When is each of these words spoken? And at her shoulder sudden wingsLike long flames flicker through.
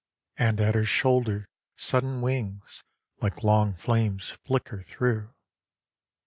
And 0.35 0.59
at 0.59 0.73
her 0.73 0.83
shoulder 0.83 1.45
sudden 1.75 2.21
wingsLike 2.21 3.43
long 3.43 3.75
flames 3.75 4.31
flicker 4.31 4.81
through. 4.81 5.31